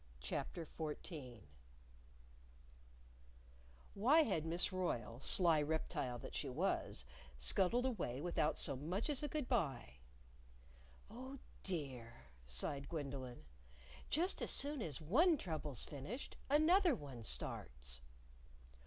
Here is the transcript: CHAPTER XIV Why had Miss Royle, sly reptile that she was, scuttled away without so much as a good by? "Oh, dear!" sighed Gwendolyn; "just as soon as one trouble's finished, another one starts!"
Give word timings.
CHAPTER 0.19 0.65
XIV 0.79 1.41
Why 3.93 4.23
had 4.23 4.47
Miss 4.47 4.73
Royle, 4.73 5.19
sly 5.19 5.61
reptile 5.61 6.17
that 6.17 6.33
she 6.33 6.49
was, 6.49 7.05
scuttled 7.37 7.85
away 7.85 8.19
without 8.19 8.57
so 8.57 8.75
much 8.75 9.11
as 9.11 9.21
a 9.21 9.27
good 9.27 9.47
by? 9.47 9.97
"Oh, 11.11 11.37
dear!" 11.61 12.31
sighed 12.47 12.89
Gwendolyn; 12.89 13.45
"just 14.09 14.41
as 14.41 14.49
soon 14.49 14.81
as 14.81 14.99
one 14.99 15.37
trouble's 15.37 15.85
finished, 15.85 16.35
another 16.49 16.95
one 16.95 17.21
starts!" 17.21 18.01